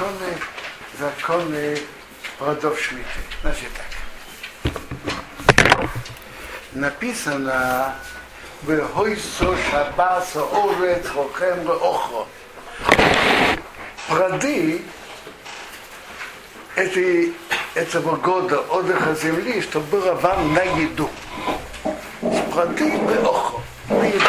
[0.00, 0.38] законы,
[0.98, 1.78] законы
[2.38, 3.04] плодов Шмиты.
[3.42, 3.68] Значит
[4.62, 4.72] так.
[6.72, 7.94] Написано
[8.62, 12.26] Вегойсо шабасо орец хохем охо.
[14.08, 14.82] Плоды
[16.76, 17.34] этой,
[17.74, 21.10] этого года отдыха земли, чтобы было вам на еду.
[22.52, 22.90] Плоды
[23.22, 23.60] охо.
[23.88, 24.24] На еду.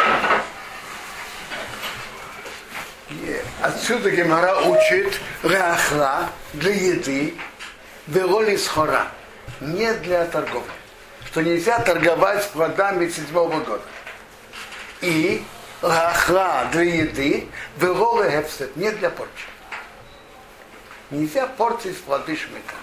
[3.82, 7.34] Отсюда Гемара учит рахла для еды,
[8.06, 9.08] вероли схора,
[9.58, 10.70] не для торговли.
[11.26, 13.82] Что нельзя торговать с плодами седьмого года.
[15.00, 15.42] И
[15.80, 19.46] рахла для еды, вероли хепсет, не для порчи.
[21.10, 22.76] Нельзя портить плоды шмыка.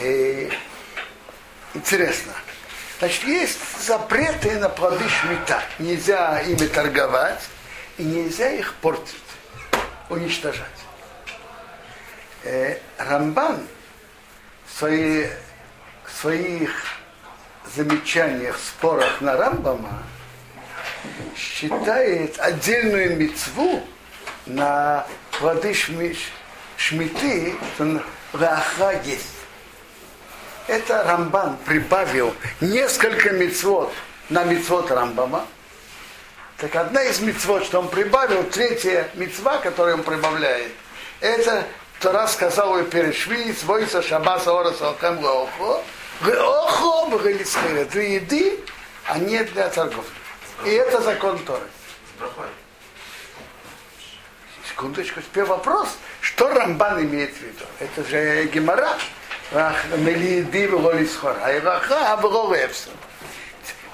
[0.00, 0.50] И,
[1.74, 2.32] интересно.
[2.98, 5.62] Значит, есть запреты на плоды шмита.
[5.78, 7.48] Нельзя ими торговать
[7.98, 9.16] и нельзя их портить,
[10.08, 10.66] уничтожать.
[12.44, 13.66] Э, Рамбан
[14.66, 15.26] в свои,
[16.06, 16.70] своих
[17.74, 20.02] замечаниях, спорах на Рамбама
[21.36, 23.82] считает отдельную мецву
[24.46, 25.06] на
[25.38, 26.16] плоды шми,
[26.76, 29.28] шмиты, что раха есть.
[30.66, 33.92] Это Рамбан прибавил несколько мецвод
[34.30, 35.46] на мецвод Рамбама,
[36.64, 40.72] так одна из мецвод, что он прибавил, третья мецва, которую он прибавляет,
[41.20, 41.66] это
[42.00, 45.82] Тора сказал ей перед Шви, свойца Шабаса Ораса Алхем Лаохо,
[46.22, 48.58] Лаохо Бгалисхира, для еды,
[49.04, 50.08] а не для торговли.
[50.64, 51.66] И это закон Торы.
[54.66, 55.88] Секундочку, теперь вопрос,
[56.22, 57.66] что Рамбан имеет в виду?
[57.78, 58.96] Это же Гемора.
[59.98, 61.36] Мелиеды Вголисхора.
[61.44, 62.88] Айраха Абролевса.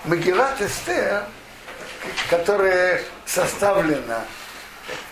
[0.04, 1.24] Магилат Эстер
[2.28, 4.24] которая составлена,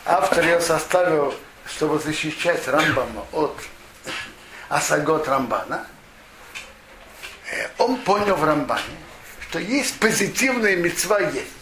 [0.05, 1.34] автор ее составил,
[1.67, 3.56] чтобы защищать Рамбама от
[4.69, 5.86] Асагот Рамбана,
[7.50, 8.82] э, он понял в Рамбане,
[9.48, 11.53] что есть позитивная мецва есть.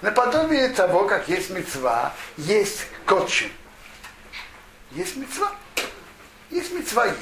[0.00, 3.50] Наподобие того, как есть мецва, есть котчин.
[4.90, 5.52] Есть мецва.
[6.50, 7.18] Есть мецва есть.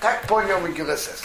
[0.00, 1.22] Так понял Мегилесес.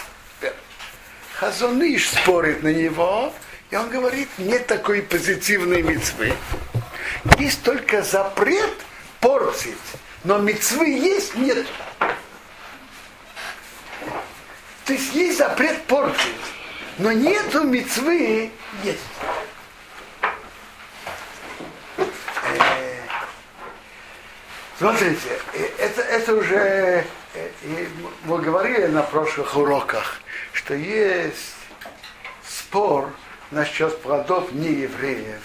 [1.39, 3.33] Хазуныш спорит на него,
[3.71, 6.33] и он говорит, нет такой позитивной мецвы.
[7.37, 8.73] Есть только запрет
[9.19, 9.77] портить,
[10.23, 11.67] но мецвы есть, нет.
[14.85, 16.35] То есть есть запрет портить,
[16.97, 18.51] но нету мецвы
[18.83, 18.99] есть.
[21.97, 22.05] Э,
[24.79, 27.49] смотрите, э, это, это уже э,
[28.23, 30.21] мы говорили на прошлых уроках,
[30.53, 31.53] что есть
[32.47, 33.11] спор
[33.51, 35.41] насчет плодов неевреев,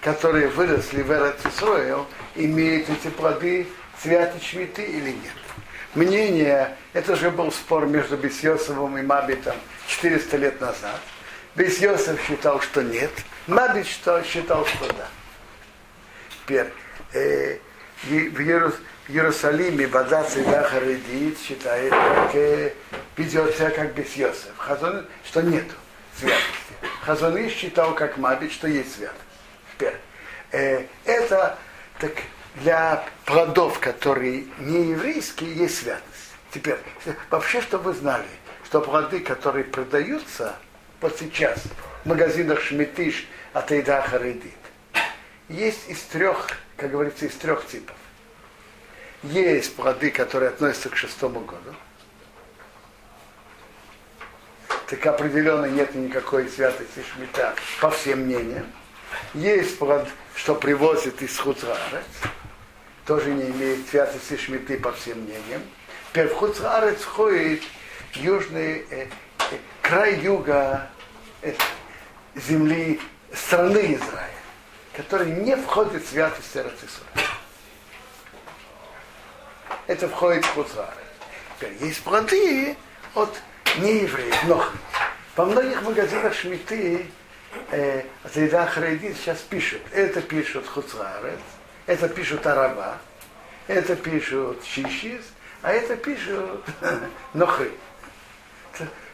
[0.00, 3.68] которые выросли в Эрцисроил, имеют эти плоды
[4.00, 5.32] цвета шмиты или нет.
[5.94, 9.56] Мнение, это же был спор между Бесьосовым и Мабитом
[9.86, 11.00] 400 лет назад.
[11.54, 13.10] Бесьосов считал, что нет,
[13.46, 15.08] Мабит что, считал, что да.
[16.30, 16.72] Теперь,
[17.12, 17.58] э,
[18.04, 18.74] в, Иерус,
[19.06, 22.72] в Иерусалиме вода цвета Харидит считает, как, э,
[23.16, 23.92] ведет себя как.
[24.56, 25.74] Хазон, что нету
[26.18, 26.61] святости.
[27.04, 29.18] Хазаны считал как Мабит, что есть святость.
[29.74, 29.96] Теперь,
[30.52, 31.58] э, это
[31.98, 32.12] так,
[32.56, 36.06] для плодов, которые не еврейские, есть святость.
[36.52, 36.78] Теперь,
[37.28, 38.28] вообще, чтобы вы знали,
[38.64, 40.54] что плоды, которые продаются
[41.00, 41.58] вот сейчас
[42.04, 44.54] в магазинах Шмитиш от Эйда Харидит,
[45.48, 47.96] есть из трех, как говорится, из трех типов.
[49.24, 51.74] Есть плоды, которые относятся к шестому году
[54.92, 58.66] так определенно нет никакой святости Шмита по всем мнениям.
[59.32, 59.78] Есть,
[60.34, 62.04] что привозит из Хуцрарец,
[63.06, 65.62] тоже не имеет святости Шмиты по всем мнениям.
[66.10, 67.62] Теперь в Хуцрарец ходит
[68.16, 69.06] южный э,
[69.50, 70.90] э, край юга
[71.40, 71.54] э,
[72.34, 73.00] земли
[73.32, 74.42] страны Израиля,
[74.94, 77.08] который не входит в святость Эрцисура.
[79.86, 80.92] Это входит в Хуцрарец.
[81.58, 82.76] Теперь есть плоды
[83.14, 83.40] от
[83.78, 84.64] не евреев, но
[85.36, 87.06] во многих магазинах Шмиты
[87.70, 88.02] э,
[88.34, 89.80] Зайда сейчас пишут.
[89.92, 91.40] Это пишут Хуцрарец,
[91.86, 92.98] это пишут Араба,
[93.66, 95.22] это пишут Шишис,
[95.62, 96.64] а это пишут
[97.34, 97.72] Нохри.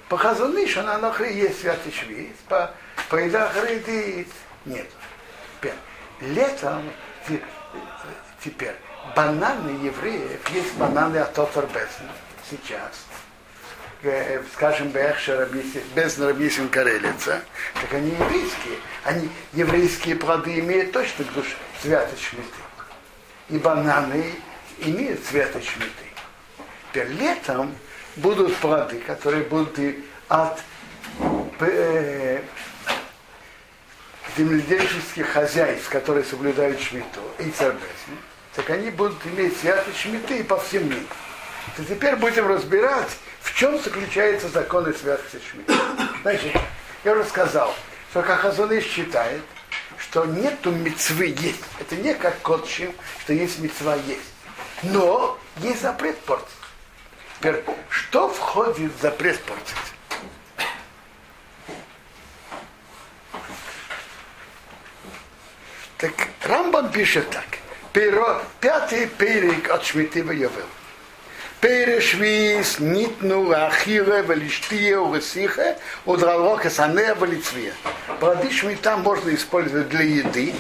[0.09, 2.71] По Хазунышу на Нохри есть святый швейц, по,
[3.11, 4.29] по Ида Хрейдит
[4.65, 4.89] нет.
[5.61, 5.75] Теперь,
[6.21, 6.83] летом
[8.43, 8.75] теперь
[9.15, 11.69] бананы евреев, есть бананы от Тотар
[12.51, 13.05] сейчас,
[14.53, 14.93] скажем,
[15.95, 17.43] без Рабисин Карелица,
[17.75, 18.79] так они еврейские.
[19.05, 22.47] Они еврейские плоды имеют точно душ святость шмиты.
[23.49, 24.35] И бананы,
[24.79, 25.91] имеют цвет шмиты.
[26.91, 27.75] Теперь летом
[28.17, 29.79] будут плоды, которые будут
[30.29, 30.61] от
[31.61, 32.43] э,
[34.37, 38.17] земледельческих хозяйств, которые соблюдают шмиту, и цербесни,
[38.55, 41.01] так они будут иметь святость шмиты по всем миру.
[41.77, 43.11] То теперь будем разбирать,
[43.49, 45.73] в чем заключается закон и святости шмиты.
[46.23, 46.55] Значит,
[47.03, 47.75] я уже сказал,
[48.11, 49.43] что как Хазоныш считает,
[49.97, 51.65] что нету мецвы есть.
[51.81, 54.21] Это не как котчим, что есть мецва есть.
[54.83, 56.47] Но есть запрет портить.
[57.39, 59.75] Теперь, что входит в запрет портить?
[65.97, 66.13] Так
[66.45, 67.47] Рамбам пишет так.
[68.61, 70.67] Пятый перик от Шмиты Йовел.
[71.61, 75.77] Перешвис нитну ахиле велиштие уресихе
[76.07, 77.75] удралока сане велицвия.
[78.21, 80.55] Плоды шмита можно использовать для еды,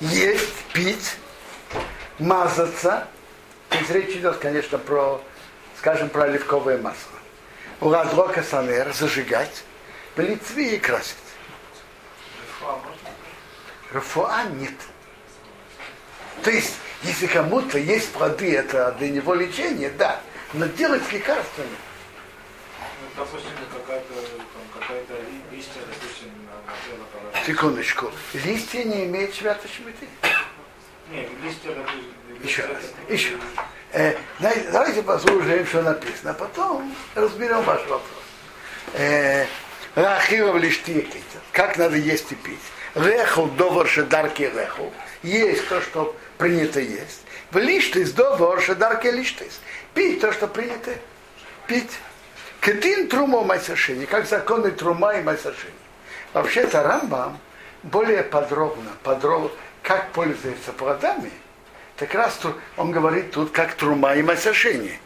[0.00, 1.16] есть, пить,
[2.18, 3.08] мазаться.
[3.70, 5.22] Здесь речь идет, конечно, про,
[5.78, 7.18] скажем, про оливковое масло.
[7.80, 9.64] Урадрока санер зажигать,
[10.16, 11.16] в Литве и красить.
[13.90, 14.74] Рафуа нет.
[16.42, 20.20] То есть, если кому-то есть плоды, это для него лечение, да.
[20.52, 21.70] Но делать лекарства нет.
[22.78, 24.14] Ну, допустим, какая-то
[24.78, 25.14] какая-то
[25.50, 26.28] листья, допустим,
[26.66, 27.46] на тело.
[27.46, 28.10] Секундочку.
[28.34, 30.06] Листья не имеют свято шмиты.
[31.10, 32.42] Нет, листья, допустим.
[32.42, 32.82] Еще раз.
[33.08, 33.66] Еще раз.
[33.92, 34.16] Э,
[34.72, 38.22] давайте послушаем, что написано, а потом разберем ваш вопрос.
[38.94, 39.46] Э,
[39.94, 40.80] Рахилов лишь
[41.52, 42.60] Как надо есть и пить?
[42.94, 44.92] Реху довар шедарки реху.
[45.22, 47.20] Есть то, что принято есть.
[47.52, 49.60] В лиштис довар шедарки лиштис.
[49.94, 50.90] Пить то, что принято
[51.66, 51.92] пить.
[52.60, 55.72] Кедин трумо майсашини, как законы трума и майсашини.
[56.32, 57.38] Вообще-то Рамбам
[57.82, 59.50] более подробно, подробно,
[59.82, 61.30] как пользуется плодами,
[61.96, 62.38] так раз
[62.76, 64.98] он говорит тут, как трума и масашини.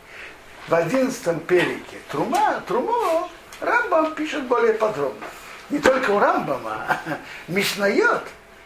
[0.69, 3.29] В одиннадцатом перике трума, трумо,
[3.61, 5.27] Рамбам пишет более подробно
[5.71, 7.01] не только у Рамбама,
[7.49, 8.23] Мишнает,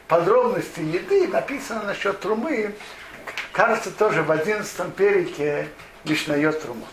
[0.08, 2.74] подробности еды, написано насчет трумы,
[3.52, 5.68] кажется, тоже в одиннадцатом перике
[6.04, 6.88] Мишнает трумот.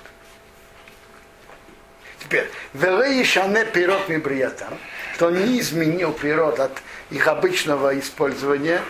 [2.19, 4.77] Теперь, веле шане пирот мибриятам,
[5.13, 6.71] что он не изменил пирот от
[7.11, 8.81] их обычного использования,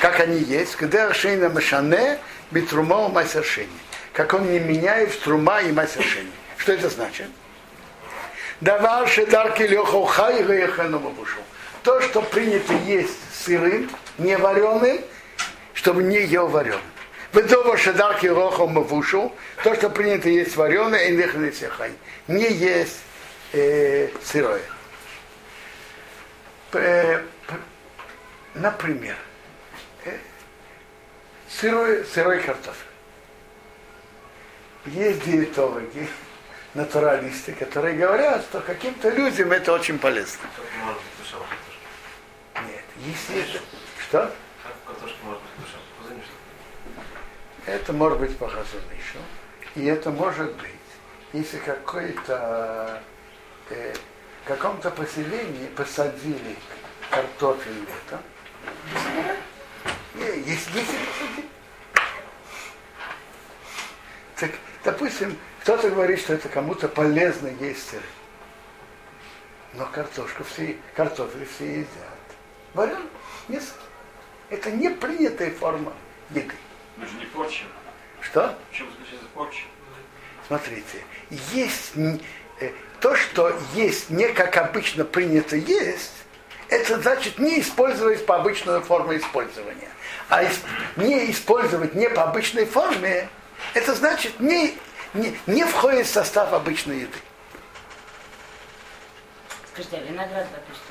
[0.00, 2.18] как они есть, когда шейна машане
[2.52, 3.68] битрума масершини,
[4.12, 6.30] как он не меняет трума и масершини.
[6.56, 7.26] Что это значит?
[8.60, 11.40] Давар шедарки леху хай бабушу.
[11.86, 13.88] То, что принято есть сырым,
[14.18, 15.00] не вареным,
[15.72, 16.80] чтобы не ел вареным.
[17.32, 21.92] Ведово шедарки леху мавушу, то, что принято есть вареное, и нехали сехай.
[22.26, 22.98] Не есть
[23.52, 24.62] э, сырое.
[28.54, 29.16] Например,
[30.06, 30.18] э,
[31.48, 32.82] сырой, сырой картофель.
[34.86, 36.08] Есть диетологи,
[36.74, 40.48] натуралисты, которые говорят, что каким-то людям это очень полезно.
[42.64, 43.60] Нет, если.
[44.08, 44.32] Что?
[47.66, 49.18] Это может быть по еще.
[49.74, 50.70] И это может быть,
[51.32, 53.02] если какой-то
[53.70, 53.94] э,
[54.44, 56.56] в каком-то поселении посадили
[57.10, 58.20] картофель летом,
[60.14, 61.48] если, если посадили.
[64.36, 64.50] Так,
[64.84, 68.02] допустим, кто-то говорит, что это кому-то полезно есть сыр.
[69.74, 72.15] Но картошку все, картофель все едят.
[72.76, 73.08] Варен
[73.48, 73.58] не
[74.50, 75.92] Это не принятая форма
[76.30, 76.54] еды.
[76.98, 77.66] Мы же не порчим.
[78.20, 78.56] Что?
[78.70, 79.62] В чем заключается порча?
[80.46, 81.02] Смотрите,
[81.52, 81.92] есть
[82.60, 86.12] э, то, что есть не как обычно принято есть,
[86.68, 89.88] это значит не использовать по обычной форме использования.
[90.28, 90.44] А
[90.96, 93.28] не использовать не по обычной форме,
[93.74, 94.76] это значит не
[95.14, 97.18] не, не входит в состав обычной еды.
[99.72, 100.85] Скажите, виноград, допустим,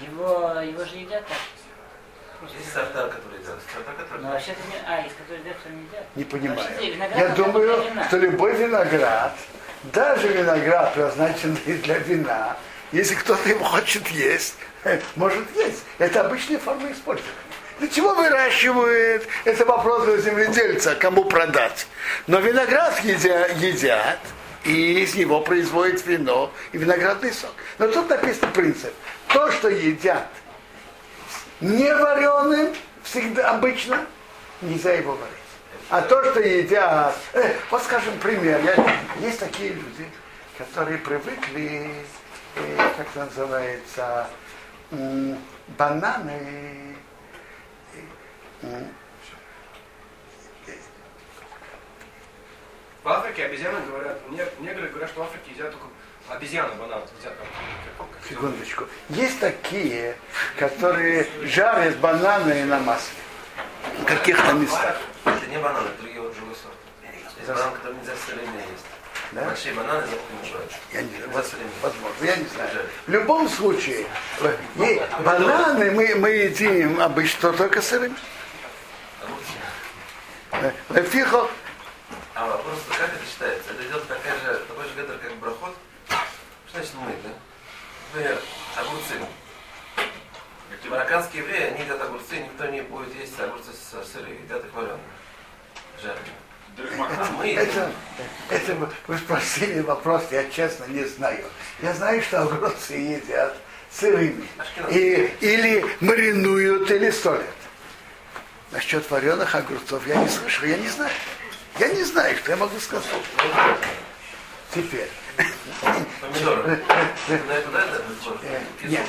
[0.00, 1.36] его, его же едят так?
[2.58, 4.26] Есть сорта, которые едят, сорта, которые...
[4.26, 4.76] Ну, вообще-то не...
[4.86, 6.04] А, из которых едят, которые не едят?
[6.14, 7.10] Не понимаю.
[7.16, 9.34] Я думаю, что любой виноград,
[9.84, 12.56] даже виноград, предназначенный для вина,
[12.92, 14.56] если кто-то его хочет есть,
[15.16, 15.84] может есть.
[15.98, 17.32] Это обычная форма использования.
[17.80, 19.26] Для чего выращивают?
[19.44, 21.86] Это вопрос для земледельца, кому продать.
[22.26, 24.20] Но виноград едят, едят
[24.64, 27.52] и из него производят вино и виноградный сок.
[27.78, 28.92] Но тут написан принцип.
[29.34, 30.28] То, что едят
[31.60, 32.72] не вареным,
[33.02, 34.06] всегда обычно,
[34.62, 35.34] нельзя его варить.
[35.90, 38.76] А то, что едят, э, вот скажем пример, я,
[39.18, 40.08] есть такие люди,
[40.56, 41.90] которые привыкли,
[42.54, 44.28] э, как это называется,
[44.92, 45.36] м,
[45.76, 46.96] бананы
[53.04, 55.86] Африке обезьяны говорят, не- негры говорят, что в Африке едят только
[56.28, 57.34] обезьяны, банан, едят.
[58.28, 58.88] Секундочку.
[59.10, 60.16] Есть такие,
[60.58, 63.16] которые жарят бананы на масле.
[64.00, 64.96] В каких-то местах.
[65.24, 66.74] Это не бананы, это другие вот другой сорт.
[67.36, 68.84] Есть банан, который нельзя соленые есть.
[69.32, 69.44] Да?
[69.44, 70.72] Большие бананы запомнят.
[70.92, 71.30] Я не знаю,
[71.82, 72.70] возможно, я не знаю.
[73.06, 74.06] В любом случае,
[74.76, 78.16] и бананы мы, мы едим обычно только сырыми.
[79.22, 80.74] Огурцы.
[80.90, 81.50] Лефихо,
[82.34, 83.70] А вопрос, как это считается?
[83.72, 85.33] Это идет такая же, такой же гетер, как
[87.04, 87.30] мы, да?
[88.12, 88.38] Например,
[88.76, 89.14] огурцы.
[90.88, 94.98] Марокканские евреи, они едят огурцы, никто не будет есть огурцы с сырые, едят их вареные.
[96.00, 96.34] Жареные.
[97.08, 97.92] А это,
[98.50, 101.44] это вы- вы спросили вопрос, я честно не знаю.
[101.80, 103.56] Я знаю, что огурцы едят
[103.90, 104.46] сырыми.
[104.90, 107.46] И, или маринуют, или солят.
[108.72, 111.12] Насчет вареных огурцов я не слышал, я не знаю.
[111.78, 113.08] Я не знаю, что я могу сказать.
[114.74, 115.08] Теперь.
[116.20, 116.80] Помидоры.
[117.28, 119.06] Э, Нет,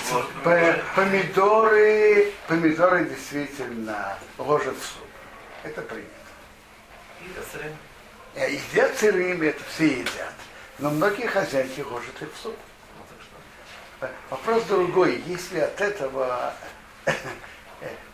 [0.96, 2.32] помидоры.
[2.48, 5.08] помидоры, действительно ложат в суп.
[5.64, 6.10] Это принято.
[8.36, 10.34] Э, Едят сырыми, это все едят.
[10.80, 12.58] Но многие хозяйки ложат их в суп.
[12.98, 14.08] Ну.
[14.08, 15.24] Э, Вопрос другой.
[15.26, 16.54] Если от этого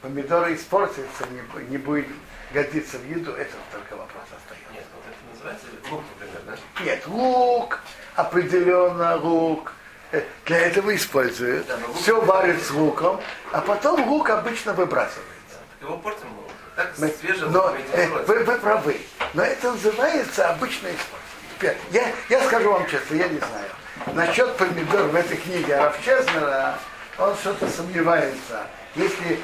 [0.01, 2.08] помидоры испортятся, не, не будет
[2.53, 4.74] годиться в еду, это только вопрос остается.
[4.74, 6.84] Нет, вот это называется лук, например, да?
[6.84, 7.80] Нет, лук,
[8.22, 9.72] определенно лук.
[10.12, 11.68] э, Для этого используют.
[11.68, 13.20] Да, лук- Все варят с луком,
[13.51, 15.58] а потом лук обычно выбрасывается.
[15.82, 16.51] Его портим лук.
[16.75, 19.01] Так Мы- свежий Но лук э, вы, вы правы.
[19.34, 21.78] Но это называется обычное использование.
[21.92, 23.70] Я, я скажу вам честно, я не знаю.
[24.13, 26.80] Насчет помидор в этой книге Равчезнера,
[27.20, 28.63] он что-то сомневается.
[28.96, 29.40] Если,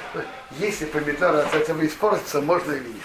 [0.51, 2.96] если помидоры от этого испортятся, можно или нет.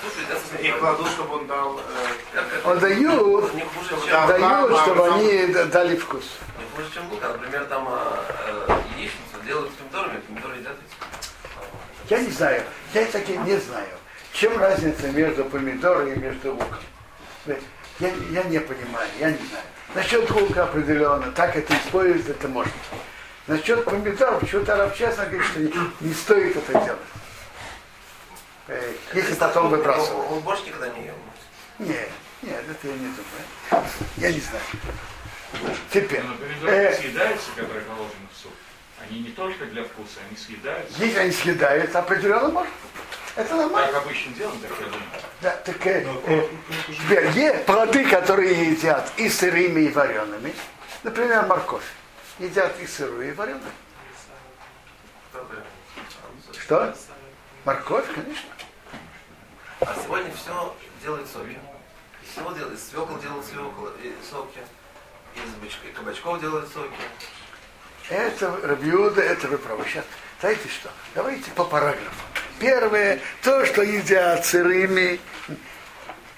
[0.00, 1.78] Слушай, да, Их кладут, чтобы он дал...
[1.78, 2.40] э?
[2.64, 4.26] Он дают, Не хуже, чем, Да.
[4.26, 6.24] дают, да, чтобы они дали вкус.
[6.58, 7.20] не хуже, чем лук.
[7.22, 8.24] А, например, там а,
[8.68, 10.76] э, яичницу делают с помидорами, помидоры едят.
[12.08, 12.62] Я не знаю,
[12.94, 13.88] я таки не знаю.
[14.32, 16.78] Чем разница между помидором и между луком?
[17.98, 19.64] Я, я не понимаю, я не знаю.
[19.94, 22.72] Насчет лука определенно, так это используется, это можно.
[23.46, 27.00] Насчет помидоров, почему-то Раб честно говорит, что не, не стоит это делать.
[29.14, 30.30] Если потом Он- выбрасывать.
[30.30, 31.14] Он борщ никогда не ел.
[31.78, 32.08] Нет,
[32.42, 33.86] нет, это я не думаю.
[34.16, 34.64] Я не знаю.
[35.92, 38.52] Теперь, Но помидоры э, съедаются, которые положены в суп.
[39.02, 41.02] Они не только для вкуса, они съедаются.
[41.02, 42.70] если они съедаются, определенно можно.
[43.34, 43.92] Это нормально.
[43.92, 45.02] Так обычно делаем, так я думаю.
[45.40, 46.48] Да, так, э, э,
[46.88, 50.54] теперь, есть плоды, которые едят и сырыми, и вареными.
[51.02, 51.84] Например, морковь.
[52.38, 53.62] Едят и сырую, и вареную.
[56.58, 56.94] Что?
[57.64, 58.48] Морковь, конечно.
[59.80, 61.58] А сегодня все делают соки.
[62.22, 62.78] Из всего делают.
[62.78, 64.60] Из свекол делают свекол, и соки.
[65.34, 66.94] Из кабачков делают соки.
[68.10, 69.84] Это рабиуда, это вы правы.
[69.86, 70.04] Сейчас,
[70.40, 70.90] знаете что?
[71.14, 72.26] Давайте по параграфам.
[72.58, 75.18] Первое, то, что едят сырыми,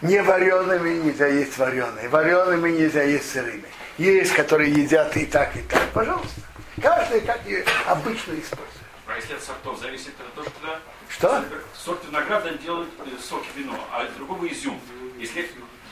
[0.02, 2.08] не вареными нельзя есть вареные.
[2.08, 3.64] Вареными нельзя есть сырыми.
[3.98, 5.82] Есть, которые едят и так, и так.
[5.92, 6.40] Пожалуйста.
[6.80, 8.82] Каждый как ее обычно использует.
[9.06, 10.78] А если от сортов зависит, это тоже туда?
[11.12, 11.44] Что?
[11.76, 14.80] Сорт винограда делают э, соки вино, а другого изюм.
[15.18, 15.48] Если,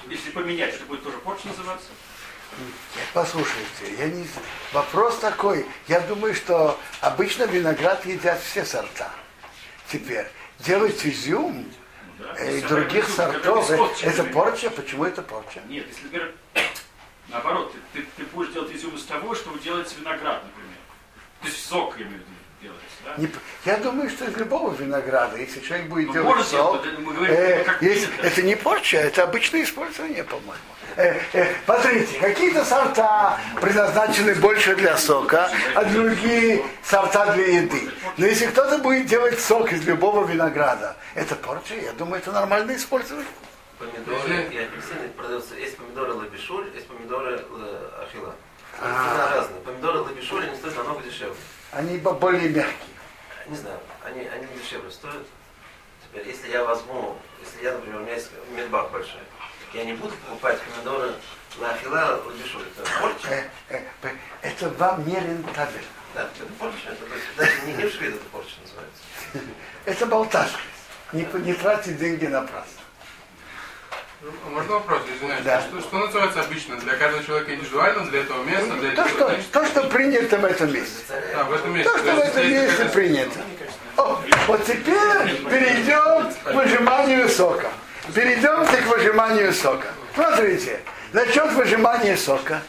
[0.08, 1.88] если поменять, что будет тоже порч называться?
[3.12, 4.26] Послушайте, я не.
[4.72, 5.66] Вопрос такой.
[5.88, 9.10] Я думаю, что обычно виноград едят все сорта.
[9.90, 10.26] Теперь
[10.58, 11.70] делать изюм
[12.18, 12.34] Ну да.
[12.38, 14.12] э, и Если других изюм, сортов, э, испорченный.
[14.12, 14.70] это порча.
[14.70, 15.60] Почему это порча?
[15.68, 16.34] Нет, если, например,
[17.28, 20.76] наоборот, ты, ты, ты будешь делать изюм из того, что делается виноград, например.
[21.42, 23.14] То есть сок, я имею в виду, делается, да?
[23.16, 23.28] Не
[23.64, 27.34] я думаю, что из любого винограда, если человек будет Ну, делать может сок, мы говорим,
[27.34, 28.26] э, как есть- принято.
[28.26, 30.54] это не порча, это обычное использование, по-моему.
[30.96, 37.90] Э, э, смотрите, какие-то сорта предназначены больше для сока, а другие сорта для еды.
[38.16, 42.76] Но если кто-то будет делать сок из любого винограда, это порча, я думаю, это нормальное
[42.76, 43.26] использование.
[43.78, 45.54] Помидоры и апельсины продаются.
[45.54, 48.34] Есть помидоры лабишуль, есть помидоры э, ахила.
[48.78, 48.84] А.
[48.84, 49.60] Цена разные.
[49.64, 51.34] Помидоры лабишуль, они стоят намного дешевле.
[51.72, 52.74] Они бо- более мягкие.
[53.46, 55.26] Не знаю, они, они дешевле стоят.
[56.04, 59.20] Теперь, если я возьму, если я, например, у меня есть медбак большой,
[59.72, 61.12] я не буду покупать помидоры
[61.58, 62.62] лахила лабишуль.
[62.76, 63.28] Это порча.
[63.28, 65.86] Э, э, п- это вам не рентабельно.
[66.14, 66.88] Да, это порча.
[66.90, 67.04] Это,
[67.36, 69.02] даже не, швед это порча называется.
[69.84, 70.58] Это болташка.
[71.12, 72.79] Не, не тратить деньги напрасно.
[74.50, 75.44] Можно вопрос, извиняюсь.
[75.44, 75.62] Да.
[75.62, 76.76] Что, что называется обычно?
[76.76, 80.44] Для каждого человека индивидуально, для этого места, для То, этих что, то, что принято в
[80.44, 81.14] этом месте.
[81.34, 81.90] А, в этом месте.
[81.90, 83.40] То, что То в этом месте принято.
[83.96, 87.70] О, вот теперь перейдем к выжиманию сока.
[88.14, 89.88] Перейдемте к выжиманию сока.
[90.14, 90.80] Смотрите,
[91.14, 92.60] насчет выжимания сока.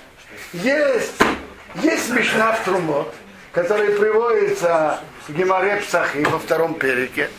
[0.54, 1.22] Есть,
[1.76, 3.14] есть Мишна в Трумот,
[3.52, 7.30] который приводится в Гемаре Псахи во втором перике,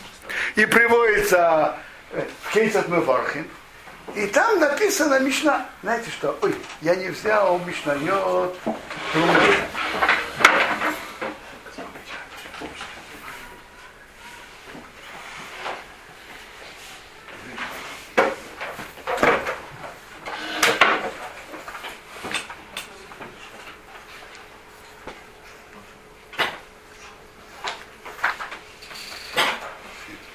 [0.55, 1.77] и приводится
[2.11, 3.47] в Кейцат Мефархим.
[4.15, 5.65] И там написано Мишна.
[5.81, 6.37] Знаете что?
[6.41, 8.55] Ой, я не взял Мишнайот
[9.11, 9.41] Трумот.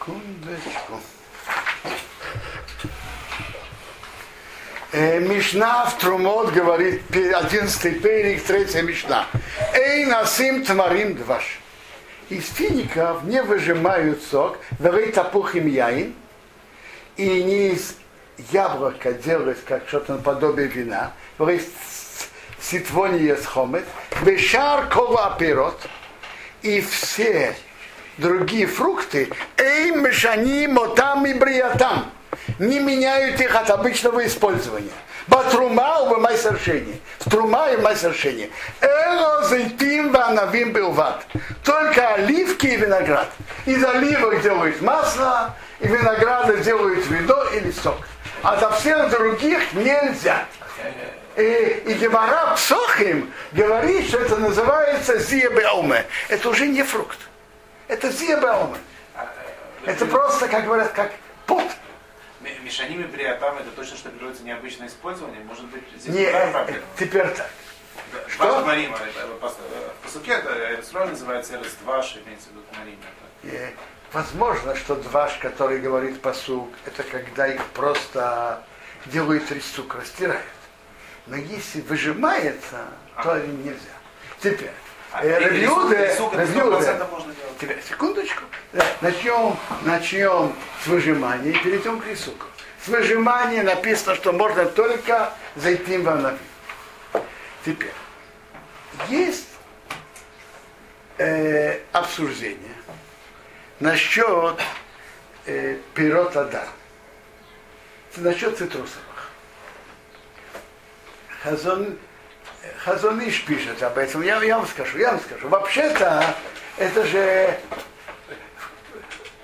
[0.08, 1.00] Секундочку.
[4.92, 5.20] Э,
[5.58, 9.26] Мишна в Трумот говорит, 11 перик, 3 Мишна.
[9.74, 11.58] Эй, насим тмарим дваш.
[12.28, 16.14] Из фиников не выжимают сок, давай тапух им яин,
[17.16, 17.96] и не из
[18.52, 21.60] яблока делать как что-то наподобие вина, давай
[22.60, 23.84] ситвони есть хомет,
[24.22, 25.80] бешар кола пирот,
[26.62, 27.56] и все
[28.16, 32.12] другие фрукты, эй, мешани, мотам и бриятам,
[32.58, 34.90] не меняют их от обычного использования.
[35.28, 36.98] Батрума в майсершине.
[37.18, 38.48] В трума и в майсершине.
[38.80, 41.24] Эло зайтим ванавим билват.
[41.64, 43.28] Только оливки и виноград.
[43.66, 47.98] Из оливок делают масло, и винограда делают вино или сок.
[48.42, 50.44] А до всех других нельзя.
[51.36, 56.04] И, и Гемара Псохим говорит, что это называется зиебеоме.
[56.28, 57.18] Это уже не фрукт.
[57.86, 58.78] Это зиебеоме.
[59.84, 61.12] Это просто, как говорят, как
[61.46, 61.64] пот.
[62.62, 65.40] Мешаним и приятам это точно, что берется необычное использование.
[65.44, 67.50] Может быть, здесь Не, э, теперь так.
[68.28, 68.60] Что?
[68.70, 68.88] Э,
[69.40, 73.02] по, э, суке это Эрсроль называется Эрс Дваш, имеется в виду Марима.
[73.44, 73.70] Э,
[74.12, 78.64] Возможно, что дваш, который говорит посук, это когда их просто
[79.04, 80.40] делают рисук, растирают.
[81.26, 82.86] Но если выжимается,
[83.22, 83.78] то нельзя.
[84.40, 84.70] Теперь,
[85.12, 87.47] А, э, рисук- это Рабиуде, 100% можно делать.
[87.60, 88.44] Теперь, секундочку.
[88.72, 92.46] Да, Начнем, начнем с выжимания и перейдем к рисуку.
[92.84, 96.38] С выжимания написано, что можно только зайти в анави.
[97.64, 97.92] Теперь,
[99.08, 99.48] есть
[101.18, 102.76] э, обсуждение
[103.80, 104.60] насчет
[105.46, 106.68] э, пирот Адар.
[108.16, 109.30] Насчет цитрусовых.
[111.42, 111.98] Хазон,
[112.78, 114.22] Хазониш пишет об этом.
[114.22, 115.48] Я, я вам скажу, я вам скажу.
[115.48, 116.34] Вообще-то,
[116.78, 117.58] это же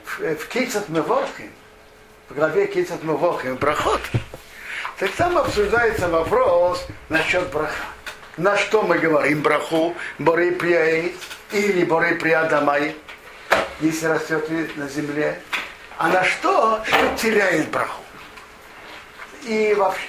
[0.04, 1.52] в, в Кейцат Мевохим,
[2.28, 4.00] в главе Кейцат Мевохим, Брахот,
[4.98, 7.84] так там обсуждается вопрос насчет браха.
[8.36, 11.16] На что мы говорим браху, боры приаид
[11.52, 12.96] или боры приадамай,
[13.80, 15.40] если растет на земле,
[15.98, 18.02] а на что, что теряет браху.
[19.44, 20.08] И вообще,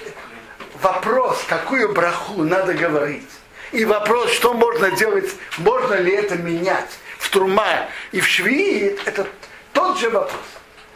[0.80, 3.30] вопрос, какую браху надо говорить,
[3.76, 9.26] и вопрос, что можно делать, можно ли это менять в Трума и в Швии, это
[9.74, 10.40] тот же вопрос.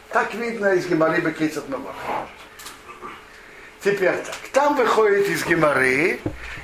[0.09, 1.95] Так видно из Гемары Бекейцат Мавах.
[3.85, 6.21] Теперь так, там выходит из Гемары,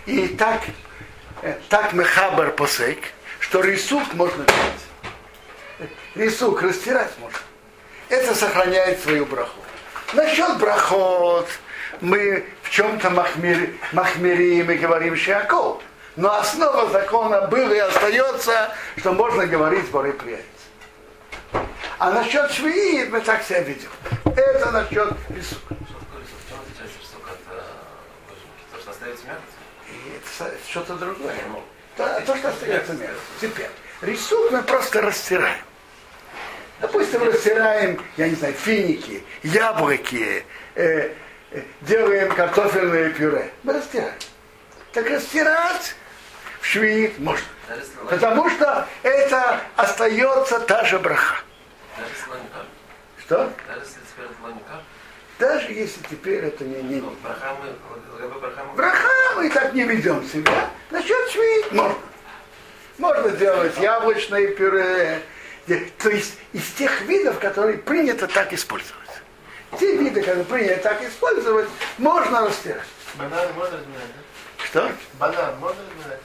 [0.07, 0.63] и так,
[1.43, 2.99] э, так Мехабар посек,
[3.39, 5.91] что рисук можно делать.
[6.15, 7.39] Рисук растирать можно.
[8.09, 9.61] Это сохраняет свою браху.
[10.15, 11.49] Насчет брахот
[12.01, 15.83] мы в чем-то махмир, махмирим и говорим шиаков.
[16.17, 20.45] Но основа закона была и остается, что можно говорить боры приятель.
[21.99, 23.91] А насчет швеи мы так себя ведем.
[24.25, 25.13] Это насчет?
[29.89, 31.35] И это что-то другое.
[31.97, 33.17] То, то, что остается между.
[33.41, 33.71] Теперь,
[34.03, 35.65] рисунок мы просто растираем.
[36.81, 41.15] Допустим, растираем, я не знаю, финики, яблоки, э,
[41.51, 43.51] э, делаем картофельное пюре.
[43.63, 44.15] Мы растираем.
[44.93, 45.95] Так растирать
[46.75, 47.47] в можно.
[48.11, 51.37] Потому что это остается та же браха.
[53.21, 53.53] Что?
[53.67, 54.85] Даже если теперь это не кажет.
[55.39, 57.03] Даже если теперь это не,
[58.75, 60.71] браха мы, так не ведем себя.
[60.91, 61.99] Насчет швей можно.
[62.99, 65.23] Можно делать яблочное пюре.
[65.99, 69.03] То есть из тех видов, которые принято так использовать.
[69.79, 72.87] Те виды, которые принято так использовать, можно растирать.
[73.17, 74.65] Банан можно разминать, да?
[74.65, 74.93] Что?
[75.19, 76.21] Банан можно разминать?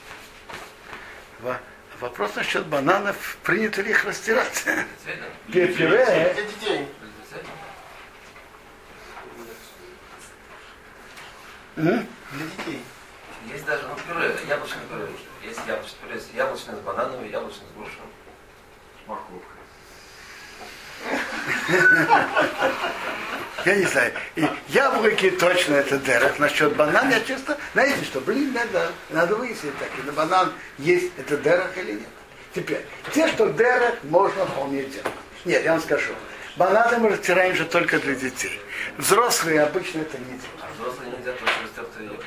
[2.11, 4.65] Во- Вопрос насчет бананов, принято ли их растирать.
[5.47, 6.33] Пюре.
[11.75, 12.83] Для детей.
[13.51, 15.07] Есть даже, ну, пюре, яблочное пюре.
[15.43, 18.09] Есть яблочное пюре, есть яблочное с бананами, яблочное с грушами.
[19.07, 19.47] Морковка.
[23.65, 24.11] Я не знаю.
[24.35, 26.39] И яблоки точно это дерек.
[26.39, 31.11] Насчет банана я честно, знаете что, блин, надо, надо выяснить так, и на банан есть
[31.17, 32.09] это дерек или нет.
[32.53, 35.07] Теперь, те, что дерек, можно вполне делать.
[35.45, 36.13] Нет, я вам скажу.
[36.57, 38.59] Бананы мы растираем же только для детей.
[38.97, 40.61] Взрослые обычно это не делают.
[40.61, 42.23] А взрослые нельзя тоже рецепты ягоды.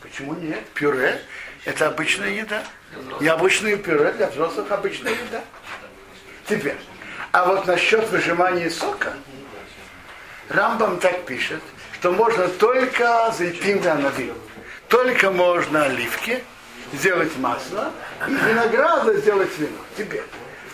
[0.00, 0.64] Почему нет?
[0.74, 1.20] Пюре–
[1.64, 2.62] это обычная еда.
[3.20, 5.42] Яблочное пюре для взрослых обычная еда.
[6.48, 6.76] Теперь,
[7.32, 9.14] а вот насчет выжимания сока,
[10.48, 11.62] Рамбам так пишет,
[11.94, 14.34] что можно только зайтим ванавим.
[14.88, 16.44] Только можно оливки
[16.92, 17.90] сделать масло
[18.28, 19.78] и винограда сделать вино.
[19.96, 20.24] Теперь,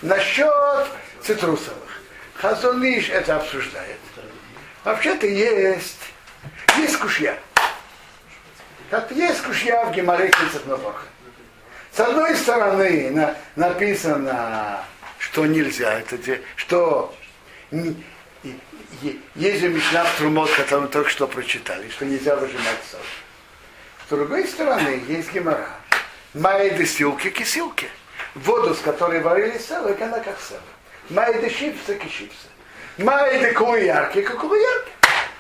[0.02, 0.86] насчет
[1.22, 1.78] цитрусовых.
[2.34, 3.98] Хазуниш это обсуждает.
[4.84, 6.00] Вообще-то есть,
[6.78, 7.38] есть кушья.
[8.90, 11.06] Как есть кушья в Геморрей Цепновах.
[11.92, 14.82] С одной стороны на, написано,
[15.18, 17.14] что нельзя, это де- что
[19.34, 23.00] есть же Мишна в Трумот, который мы только что прочитали, что нельзя выжимать сок.
[24.06, 25.68] С другой стороны есть гемора.
[26.34, 27.88] Майды силки кисилки.
[28.34, 30.62] Воду, с которой варили селок, она как селок.
[31.08, 32.48] Майды щипсы кишипсы.
[32.98, 34.90] Майды кулуярки, как кулуярки.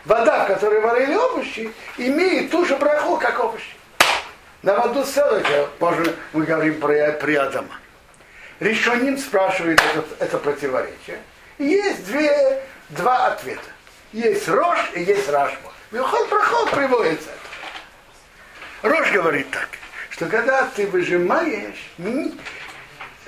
[0.04, 3.74] Вода, в которой варили овощи, имеет ту же браху, как овощи.
[4.62, 7.78] На воду селока, можно, мы говорим про, при Адама.
[8.60, 11.20] Решонин спрашивает это, это противоречие.
[11.58, 13.70] Есть две, два ответа.
[14.12, 15.72] Есть Рош и есть Рашба.
[15.90, 17.30] Виход проход приводится.
[18.82, 19.68] Рош говорит так,
[20.10, 21.90] что когда ты выжимаешь,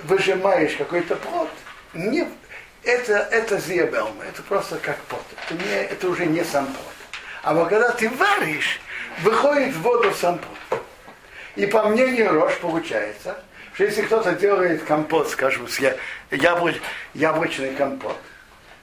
[0.02, 1.50] выжимаешь какой-то плод,
[1.94, 2.26] не,
[2.84, 5.24] это, это зиабелма, это просто как пот.
[5.46, 6.94] Это, не, это уже не сам плод.
[7.42, 8.80] А вот когда ты варишь,
[9.20, 10.82] выходит в воду сам плод.
[11.56, 13.42] И по мнению Рош получается,
[13.74, 15.96] что если кто-то делает компот, скажем, я-
[16.30, 16.80] яблоч-
[17.14, 18.16] яблочный компот,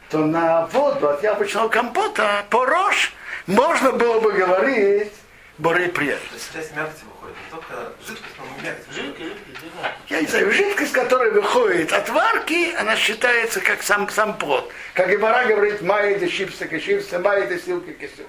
[0.09, 3.13] то на воду от яблочного компота по Рош
[3.47, 5.11] можно было бы говорить
[5.57, 6.27] борей приятель.
[6.29, 9.71] То есть часть мякоти выходит, не только жидкость, но жидкий, жидкий.
[10.07, 14.71] Я не знаю, жидкость, которая выходит от варки, она считается как сам, сам плод.
[14.93, 18.23] Как и Мара говорит, майя де щипса кишипса, майя де силка кису.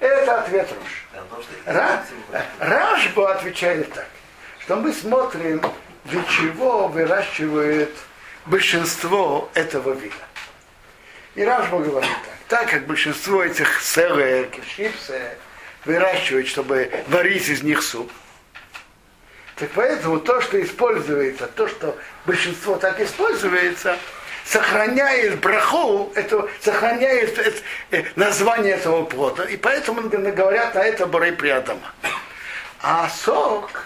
[0.00, 1.04] Это ответ Рош.
[1.12, 2.46] Да, потому что Ра- мякоти выходит.
[2.60, 4.06] Рашба отвечает так,
[4.60, 5.62] что мы смотрим,
[6.04, 7.90] для чего выращивает
[8.46, 10.14] большинство этого вида.
[11.34, 12.10] И Рашба говорит
[12.48, 15.20] так, так как большинство этих селек, чипсы
[15.84, 18.10] выращивают, чтобы варить из них суп,
[19.56, 23.98] так поэтому то, что используется, то, что большинство так используется,
[24.44, 27.52] сохраняет браху, это, сохраняет э,
[27.92, 29.44] э, название этого плода.
[29.44, 31.92] И поэтому говорят на это Борей Приадама.
[32.82, 33.84] А сок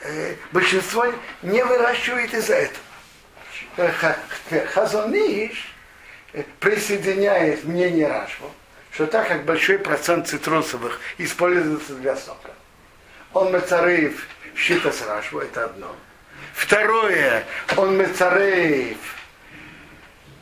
[0.00, 1.06] э, большинство
[1.42, 2.84] не выращивает из-за этого.
[3.76, 4.66] Э,
[6.60, 8.50] присоединяет мнение Рашбу,
[8.92, 12.50] что так как большой процент цитрусовых используется для сока,
[13.32, 15.94] он мецарейв щита с Рашбу, это одно.
[16.54, 17.44] Второе,
[17.76, 18.96] он мецарейв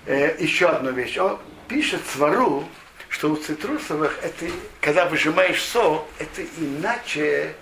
[0.06, 1.16] э, еще одну вещь.
[1.18, 2.68] Он пишет свару,
[3.08, 4.46] что у цитрусовых, это,
[4.80, 7.54] когда выжимаешь сок, это иначе,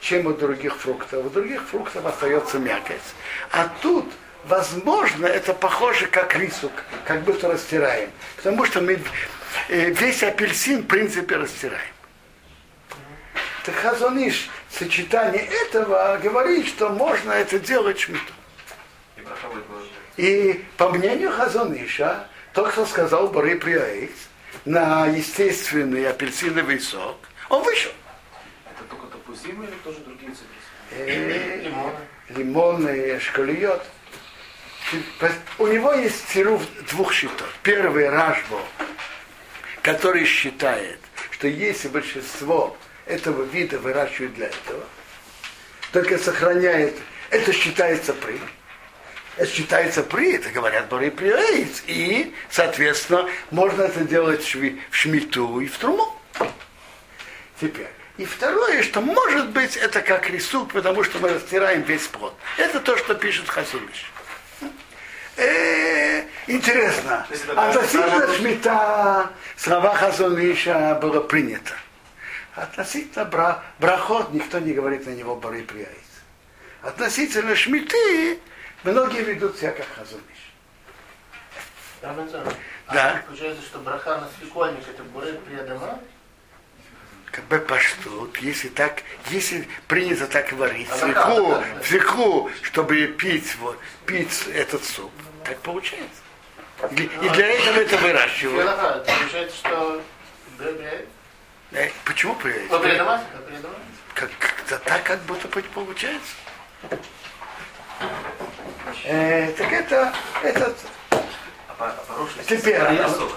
[0.00, 1.26] чем у других фруктов.
[1.26, 2.96] У других фруктов остается мякоть.
[3.52, 4.06] А тут,
[4.44, 6.70] возможно, это похоже как рису,
[7.04, 8.10] как будто растираем.
[8.36, 9.00] Потому что мы
[9.68, 11.92] э, весь апельсин, в принципе, растираем.
[13.64, 18.32] Так Хазониш, сочетание этого говорит, что можно это делать шмиту.
[20.16, 24.28] И по мнению Хазониша, тот, кто сказал Бори Приаикс,
[24.64, 27.16] на естественный апельсиновый сок,
[27.48, 27.92] он вышел.
[28.66, 30.50] Это только тапузимы или тоже другие цветы?
[30.90, 31.96] Э, Лимоны.
[32.30, 33.82] Лимонный шкалиот.
[35.58, 37.48] У него есть цируф двух счетов.
[37.62, 38.60] Первый Рашбо,
[39.82, 40.98] который считает,
[41.30, 42.76] что если большинство
[43.06, 44.84] этого вида выращивают для этого,
[45.92, 46.96] только сохраняет,
[47.30, 48.40] это считается при.
[49.36, 51.82] Это считается при, это говорят Бори Приаиц.
[51.86, 56.14] И, соответственно, можно это делать в шмиту и в труму.
[57.60, 57.88] Теперь.
[58.18, 62.34] И второе, что может быть это как рисунок, потому что мы растираем весь плод.
[62.58, 64.10] Это то, что пишет Хасулиш.
[66.50, 67.26] Интересно.
[67.56, 71.72] Относительно даже- шмита слова Хазуниша было принято.
[72.54, 75.88] Относительно бра, брахот никто не говорит на него бары приаиц.
[76.82, 78.40] Относительно шмиты
[78.82, 80.24] многие ведут себя как Хазуниш.
[82.02, 83.22] Да.
[83.22, 86.00] А получается, что браха на свекольник это буры приадама?
[87.30, 93.78] как бы паштут, если так, если принято так варить, А свеклу, свеклу, чтобы пить, вот,
[94.04, 95.12] пить этот суп,
[95.44, 96.22] так получается.
[96.90, 99.06] И, для этого это выращивают.
[99.06, 100.02] Получается, что.
[101.72, 102.70] Э, почему приедет?
[102.70, 103.22] Но передавать?
[104.14, 104.30] Как
[104.84, 106.32] так, как будто получается.
[109.04, 110.12] Э, так это,
[110.42, 110.76] этот,
[111.10, 111.94] А по-
[112.44, 113.30] Теперь, сварили а- сок.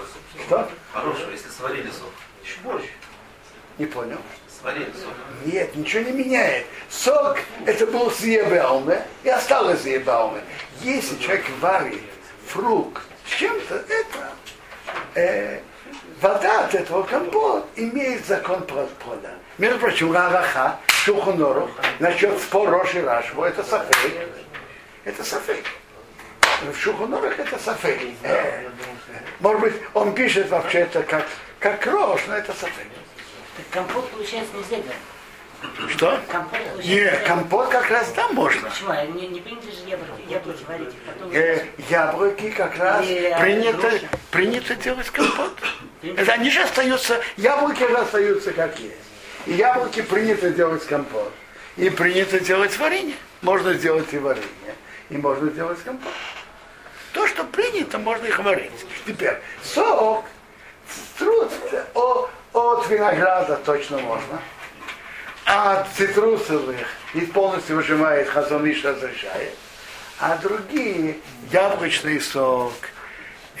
[0.46, 0.70] что?
[0.92, 2.12] По-хорошему, если сварили сок.
[2.62, 2.84] Борщ.
[3.78, 4.18] Не понял.
[4.60, 5.14] Сварили сок.
[5.44, 6.66] Нет, ничего не меняет.
[6.90, 10.42] Сок это был зебауме и осталось зебауме.
[10.80, 12.02] Если человек варит
[12.46, 14.32] фрукт с чем-то, это
[15.14, 15.60] э,
[16.20, 19.34] вода от этого компот имеет закон плода.
[19.58, 24.18] Между прочим, Рараха, Шухунору, насчет спор Роши Рашву, это сафей.
[25.04, 25.62] Это сафей.
[26.72, 28.16] В Шухунорах это сафей.
[28.22, 28.68] Э,
[29.40, 31.26] может быть, он пишет вообще это как,
[31.58, 32.86] как Рош, но это сафей.
[33.56, 34.96] Так компот получается нельзя делать.
[35.90, 36.20] Что?
[36.30, 38.68] Компот Нет, компот как раз там можно.
[38.68, 38.90] Почему?
[38.90, 41.30] А Не, не принято же яблоки, яблоки варить, их потом...
[41.32, 44.08] Э, яблоки как раз Не, принято, груши.
[44.30, 45.52] принято делать компот.
[46.02, 48.96] Это они же остаются, яблоки же остаются как есть.
[49.46, 51.32] И яблоки принято делать компот.
[51.76, 53.14] И принято делать варенье.
[53.42, 54.48] Можно сделать и варенье.
[55.10, 56.12] И можно делать компот.
[57.12, 58.72] То, что принято, можно их варить.
[59.06, 60.24] Теперь, сок,
[61.18, 61.50] труд,
[61.94, 64.40] о- от винограда точно можно.
[65.56, 69.54] А от цитрусовых и полностью выжимает хазоныш разрешает.
[70.18, 71.18] А другие,
[71.52, 72.72] яблочный сок,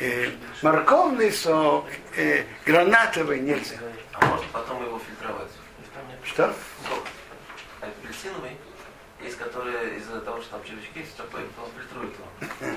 [0.00, 0.30] э,
[0.60, 3.76] морковный сок, э, гранатовый нельзя.
[4.12, 5.52] А можно потом его фильтровать.
[6.24, 6.52] Что?
[6.88, 7.04] Сок
[7.80, 8.56] апельсиновый,
[9.22, 12.76] есть которые из-за того, что там червячки есть, такой, он фильтрует его.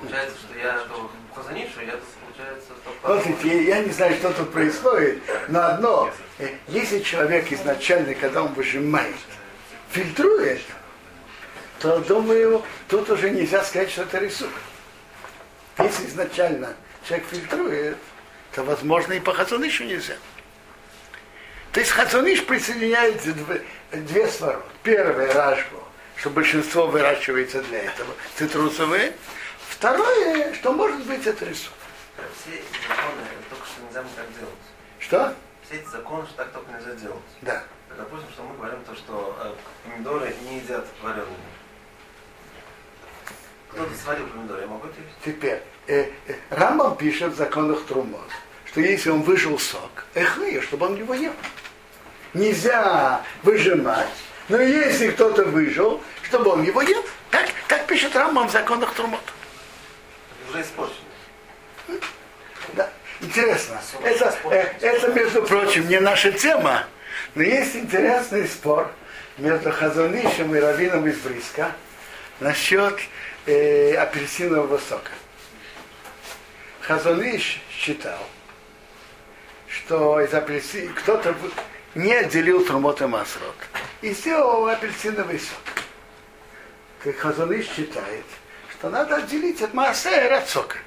[0.00, 1.94] Получается, что я что, хазанишу, я,
[3.02, 8.52] Смотрите, я не знаю, что тут происходит, но одно, э, если человек изначально, когда он
[8.54, 9.14] выжимает,
[9.90, 10.62] фильтрует,
[11.80, 14.54] то, думаю, тут уже нельзя сказать, что это рисунок.
[15.78, 16.74] Если изначально
[17.06, 17.96] человек фильтрует,
[18.54, 20.14] то, возможно, и по хазонышу нельзя.
[21.72, 24.62] То есть хазоныш присоединяет дв- две стороны.
[24.82, 25.82] Первое– рашбу,
[26.16, 29.12] что большинство выращивается для этого, цитрусовые.
[29.68, 31.72] Второе, что может быть это рисунок.
[32.40, 34.64] Все эти законы, только что нельзя так делать.
[34.98, 35.34] Что?
[35.64, 37.22] Все эти законы, что так только нельзя делать.
[37.42, 37.62] Да.
[37.96, 39.54] Допустим, что мы говорим то, что э,
[39.84, 41.36] помидоры не едят вареными.
[43.70, 45.14] Кто-то сварил помидоры, я могу это есть?
[45.24, 48.30] Теперь, э, э, Рамбам пишет в законах Трумот,
[48.66, 51.32] что если он выжил сок, эхлые, чтобы он его ел.
[52.34, 54.08] Нельзя выжимать,
[54.48, 59.20] но если кто-то выжил, чтобы он его ел, так, так пишет Рамбам в законах Трумот.
[60.40, 61.11] Это уже испорчено.
[62.74, 62.88] Да.
[63.20, 63.80] Интересно.
[64.02, 66.84] Это, э, это, между прочим, не наша тема,
[67.34, 68.90] но есть интересный спор
[69.38, 71.72] между Хазунишем и Равином из Бриска
[72.40, 72.98] насчет
[73.46, 75.12] э, апельсинового сока.
[76.80, 78.18] Хазуниш считал,
[79.68, 81.34] что из апельсин кто-то
[81.94, 83.54] не отделил трумот и масрот
[84.00, 85.84] и сделал апельсиновый сок.
[87.04, 88.24] Как Хазуниш считает,
[88.70, 90.78] что надо отделить от масса и от сока.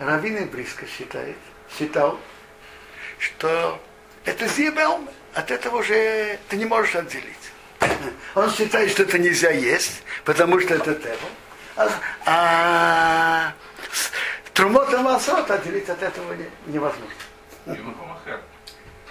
[0.00, 1.36] Равин из Бриска считает,
[1.78, 2.18] считал,
[3.18, 3.78] что
[4.24, 7.26] это зибелм, от этого уже ты не можешь отделить.
[8.34, 11.28] Он считает, что это нельзя есть, потому что это теву.
[11.76, 11.90] А,
[12.26, 13.52] а
[14.54, 17.14] трумот и масрот отделить от этого не- невозможно.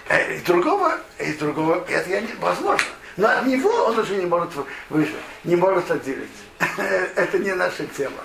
[0.09, 2.87] Э, Из другого, из другого, это я не, возможно.
[3.15, 6.29] Но от него он уже не может вы- выжить, не может отделить.
[7.15, 8.23] Это не наша тема.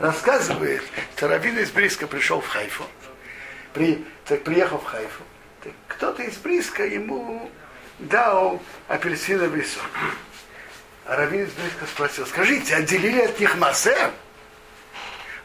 [0.00, 0.82] Рассказывает,
[1.14, 2.84] что Равин из Бриска пришел в Хайфу,
[3.74, 5.22] при, так приехал в Хайфу,
[5.62, 7.50] так кто-то из Бриска ему
[7.98, 9.84] дал апельсиновый сок.
[11.04, 14.10] А Равин из Бриска спросил, скажите, отделили от них массер?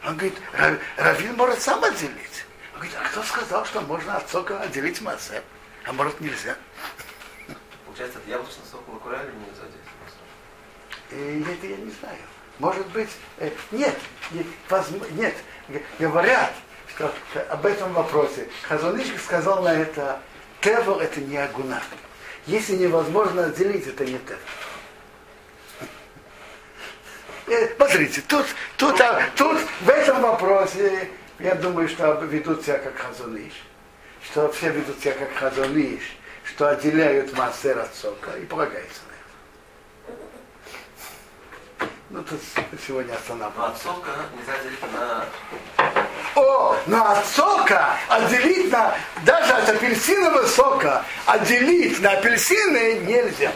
[0.06, 2.46] Он говорит, «Ра- Равин может сам отделить.
[2.72, 5.42] Он говорит, а кто сказал, что можно от сока отделить массер?
[5.84, 6.56] А может нельзя?
[7.84, 11.10] Получается, это яблочный сок лакура или нельзя здесь?
[11.10, 12.16] И это я не знаю.
[12.58, 13.94] Может быть, э, нет,
[14.30, 15.34] нет,
[15.68, 16.52] г- говорят,
[16.94, 17.12] что
[17.50, 18.48] об этом вопросе.
[18.62, 20.20] Хазунишек сказал на это,
[20.62, 21.82] тевел это не агуна.
[22.46, 24.38] Если невозможно отделить, это не тевел.
[27.48, 32.96] Э, Смотрите, тут, тут, а, тут в этом вопросе, я думаю, что ведут себя как
[32.96, 33.52] хазуныш.
[34.24, 36.00] Что все ведут себя как хазуныш,
[36.44, 39.12] что отделяют массер от сока и полагается на
[41.84, 41.92] это.
[42.16, 42.40] Ну, тут
[42.86, 43.72] сегодня Но останавливаемся.
[43.72, 45.26] от сока нельзя делить на...
[46.34, 48.94] О, но от сока отделить на,
[49.26, 53.52] даже от апельсинового сока отделить на апельсины нельзя.